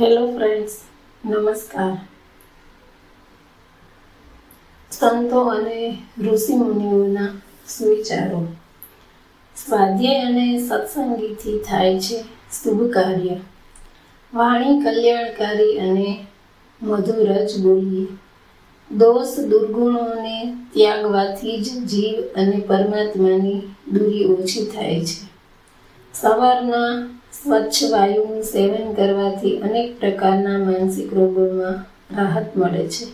Hello 0.00 0.26
friends 0.26 0.72
નમસ્કાર 1.24 1.96
સંતો 4.90 5.40
અને 5.40 5.98
ઋષિ 6.24 6.52
મુનિઓના 6.56 7.28
સુવિચારો. 7.68 8.46
સ્વાધ્યાય 9.56 10.20
અને 10.20 10.68
સત્સંગીથી 10.68 11.58
થાય 11.58 12.00
છે 12.00 12.22
શુભ 12.62 12.90
કાર્ય. 12.90 13.36
વાણી 14.34 14.80
કલ્યાણકારી 14.80 15.78
અને 15.78 16.26
મધુર 16.82 17.32
જ 17.46 17.62
બોલીએ. 17.62 18.06
દોષ 18.96 19.40
દુર્ગુણોને 19.40 20.56
ત્યાગવાથી 20.72 21.62
જ 21.62 21.86
જીવ 21.86 22.40
અને 22.40 22.64
પરમાત્માની 22.66 23.62
દૂરી 23.92 24.24
ઓછી 24.24 24.66
થાય 24.66 25.04
છે. 25.04 25.28
સવારના 26.14 27.18
સ્વચ્છ 27.32 27.78
વાયુનું 27.90 28.42
સેવન 28.42 28.88
કરવાથી 28.94 29.60
અનેક 29.60 30.00
પ્રકારના 30.00 30.58
માનસિક 30.58 31.12
રોગોમાં 31.12 31.78
રાહત 32.16 32.56
મળે 32.56 32.82
છે. 32.88 33.06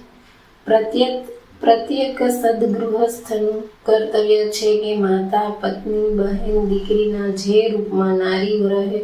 પ્રત્યેક 0.67 1.29
પ્રત્યેક 1.61 2.19
સદગૃહસ્થનું 2.31 3.63
કર્તવ્ય 3.87 4.43
છે 4.49 4.71
કે 4.79 4.93
માતા, 4.97 5.51
પત્ની, 5.61 6.11
બહેન, 6.11 6.69
દીકરીના 6.69 7.31
જે 7.43 7.69
રૂપમાં 7.69 8.17
નારી 8.17 8.59
રહે, 8.69 9.01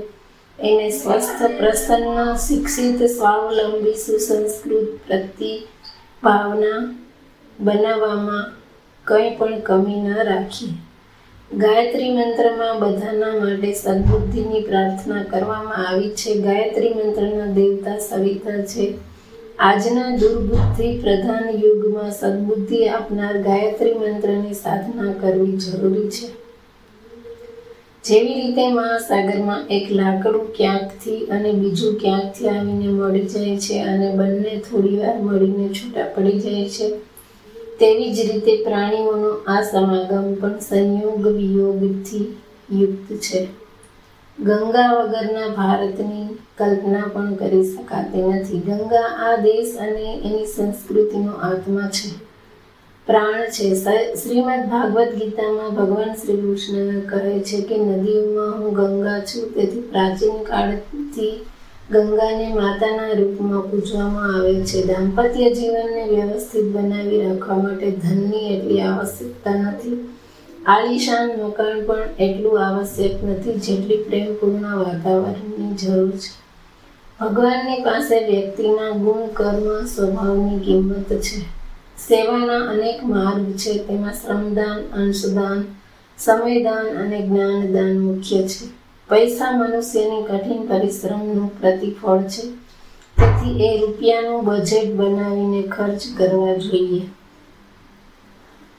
એને 0.58 0.88
સ્વસ્થ, 0.90 1.42
પ્રસન્ન, 1.58 2.36
શિક્ષિત, 2.36 3.00
સ્વાવલંબી, 3.16 3.94
સુસંસ્કૃત 3.96 4.90
પ્રતિ 5.06 5.52
ભાવના 6.22 6.80
બનાવવામાં 7.60 8.46
કંઈ 9.06 9.30
પણ 9.30 9.62
કમી 9.62 10.00
ન 10.00 10.14
રાખીએ 10.24 10.74
ગાયત્રી 11.50 12.10
મંત્રમાં 12.10 12.78
બધાના 12.78 13.32
માટે 13.40 13.72
સદબુદ્ધિની 13.72 14.62
પ્રાર્થના 14.62 15.24
કરવામાં 15.24 15.86
આવી 15.86 16.08
છે. 16.10 16.34
ગાયત્રી 16.34 16.94
મંત્રના 16.94 17.46
દેવતા 17.46 17.98
સવિતા 17.98 18.62
છે. 18.62 18.86
આજના 19.58 20.16
દુર્બુદ્ધિ 20.16 20.88
પ્રધાન 20.98 21.46
યુગમાં 21.60 22.10
સદબુદ્ધિ 22.10 22.80
આપનાર 22.88 23.38
ગાયત્રી 23.38 23.94
મંત્રની 23.94 24.54
સાધના 24.54 25.12
કરવી 25.12 25.56
જરૂરી 25.56 26.08
છે. 26.08 26.32
જેવી 28.04 28.34
રીતે 28.34 28.68
મહાસાગરમાં 28.72 29.64
એક 29.70 29.90
લાકડું 29.90 30.52
ક્યાંકથી 30.52 31.22
અને 31.30 31.52
બીજું 31.52 31.96
ક્યાંકથી 31.96 32.48
આવીને 32.48 32.88
મળી 32.88 33.26
જાય 33.28 33.56
છે 33.58 33.82
અને 33.82 34.12
બંને 34.16 34.60
થોડી 34.60 34.96
વાર 34.96 35.18
મળીને 35.22 35.68
છૂટા 35.68 36.12
પડી 36.16 36.38
જાય 36.40 36.68
છે. 36.68 36.94
તેવી 37.80 38.14
જ 38.14 38.20
રીતે 38.20 38.64
પ્રાણીઓનો 38.64 39.30
આ 39.46 39.62
સમાગમ 39.62 40.34
પણ 40.34 40.58
સંયોગ 40.58 41.26
વિયોગથી 41.26 42.36
યુક્ત 42.72 43.12
છે. 43.12 43.48
ગંગા 44.42 44.92
વગરના 44.92 45.48
ભારતની 45.48 46.38
કલ્પના 46.58 47.10
પણ 47.12 47.34
કરી 47.34 47.64
શકાતી 47.64 48.22
નથી. 48.22 48.58
ગંગા 48.58 49.02
આ 49.02 49.36
દેશ 49.36 49.76
અને 49.78 50.20
એની 50.24 50.46
સંસ્કૃતિનો 50.46 51.32
આત્મા 51.32 51.80
છે. 51.80 52.10
પ્રાણ 53.06 53.44
છે. 53.50 53.74
શ્રીમદ 54.14 54.70
ભાગવત 54.70 55.08
ગીતામાં 55.08 55.74
ભગવાન 55.74 56.14
શ્રી 56.14 56.36
કૃષ્ણ 56.36 57.00
કહે 57.00 57.40
છે 57.40 57.60
કે, 57.60 57.78
નદીઓમાં 57.78 58.58
હું 58.58 58.74
ગંગા 58.74 59.20
છું. 59.20 59.54
તેથી 59.54 59.80
પ્રાચીન 59.80 60.42
કાળથી 60.42 61.46
ગંગાને 61.90 62.54
માતાના 62.54 63.08
રૂપમાં 63.08 63.60
પૂજવામાં 63.60 64.36
આવે 64.36 64.54
છે. 64.54 64.86
દાંપત્ય 64.86 65.54
જીવનને 65.54 66.04
વ્યવસ્થિત 66.04 66.64
બનાવી 66.64 67.22
રાખવા 67.22 67.56
માટે 67.58 67.90
ધનની 67.90 68.54
એટલી 68.54 68.80
આવશ્યકતા 68.80 69.50
નથી. 69.50 70.14
આલિશાન 70.66 71.40
મકાન 71.42 71.86
પણ 71.86 71.96
એટલું 72.18 72.66
આવશ્યક 72.66 73.24
નથી 73.24 73.54
જેટલી 73.54 73.96
પ્રેમપૂર્ણ 73.96 74.76
વાતાવરણની 74.76 75.74
જરૂર 75.74 76.10
છે. 76.10 76.44
ભગવાનની 77.20 77.82
પાસે 77.82 78.28
વ્યક્તિના 78.28 78.90
ગુણ, 78.90 79.26
કર્મ, 79.26 79.86
સ્વભાવની 79.86 80.58
કિંમત 80.58 81.12
છે. 81.12 81.40
સેવાના 82.08 82.58
અનેક 82.70 83.04
માર્ગ 83.04 83.52
છે. 83.52 83.78
તેમાં 83.78 84.12
શ્રમદાન, 84.12 85.02
અંશદાન, 85.02 85.64
સમયદાન 86.18 86.86
અને 87.02 87.26
જ્ઞાનદાન 87.26 87.98
મુખ્ય 87.98 88.42
છે. 88.42 88.83
પૈસા 89.08 89.50
મનુષ્યની 89.50 90.22
કઠિન 90.22 90.62
પરિશ્રમનું 90.66 91.60
પ્રતિફળ 91.60 92.22
છે. 92.22 92.42
તેથી 93.16 93.64
એ 93.64 93.80
રૂપિયાનું 93.80 94.44
બજેટ 94.44 94.94
બનાવીને 94.94 95.62
ખર્ચ 95.62 96.02
કરવા 96.18 96.56
જોઈએ. 96.56 97.02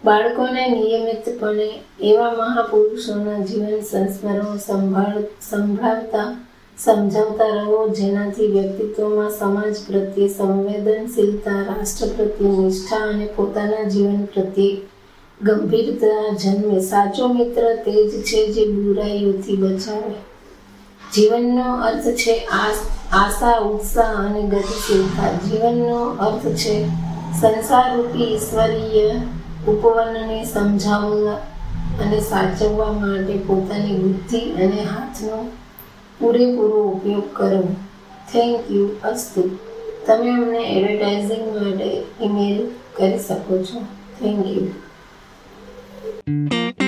બાળકોને 0.05 0.69
નિયમિતપણે 0.69 1.69
એવા 2.01 2.33
મહાપુરુષોના 2.33 3.39
જીવન 3.39 3.79
સંસ્મરણો 3.81 4.57
સંભાળ, 4.57 5.23
સંભાળતા, 5.49 6.35
સમજાવતા 6.77 7.45
રહો 7.45 7.87
જેનાથી 7.89 8.47
વ્યક્તિત્વમાં 8.47 9.31
સમાજ 9.31 9.75
પ્રત્યે 9.87 10.27
સંવેદનશીલતા, 10.27 11.61
રાષ્ટ્ર 11.61 12.07
પ્રત્યે 12.07 12.49
નિષ્ઠા 12.49 12.97
અને 12.97 13.25
પોતાના 13.25 13.83
જીવન 13.83 14.25
પ્રત્યે 14.25 14.77
ગંભીરતા, 15.41 16.37
જન્મે 16.43 16.79
સાચો 16.79 17.27
મિત્ર 17.27 17.75
તે 17.75 18.07
જ 18.07 18.23
છે 18.23 18.53
જે 18.53 18.65
બુરાઈઓથી 18.65 19.55
બચાવે. 19.55 20.13
જીવનનો 21.13 21.73
અર્થ 21.81 22.07
છે 22.07 22.47
આશા, 23.11 23.57
ઉત્સાહ 23.57 24.25
અને 24.25 24.41
ગતિશીલતા. 24.41 25.31
જીવનનો 25.31 26.05
અર્થ 26.05 26.45
છે 26.55 26.85
સંસારરૂપી 27.41 28.23
ઈશ્વરીય 28.23 29.11
ઉપવનને 29.67 30.43
સમજાવવા 30.43 31.33
અને 32.03 32.19
સાચવવા 32.19 32.91
માટે 32.91 33.33
પોતાની 33.37 33.97
બુદ્ધિ 33.97 34.39
અને 34.39 34.81
હાથનો 34.83 35.51
પૂરેપૂરો 36.19 36.83
ઉપયોગ 36.83 37.33
કરો. 37.33 37.63
થેન્ક 38.31 38.71
યુ, 38.71 38.89
અસ્તુ. 39.03 39.49
તમે 40.07 40.29
અમને 40.29 40.57
એડવર્ટાઇઝિંગ 40.57 41.55
માટે 41.55 42.01
ઈમેલ 42.23 42.67
કરી 42.97 43.19
શકો 43.19 43.57
છો. 43.57 43.79
Thank 44.19 44.47
you. 44.47 44.67
Música 46.27 46.84